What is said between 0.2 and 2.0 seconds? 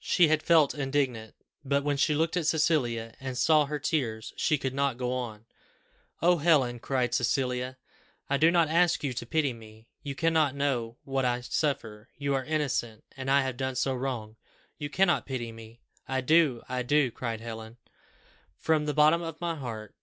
had felt indignant; but when